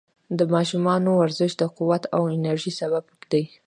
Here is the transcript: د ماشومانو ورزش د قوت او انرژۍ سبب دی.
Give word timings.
د 0.37 0.39
ماشومانو 0.53 1.09
ورزش 1.21 1.51
د 1.57 1.63
قوت 1.77 2.03
او 2.15 2.21
انرژۍ 2.35 2.71
سبب 2.79 3.03
دی. 3.31 3.43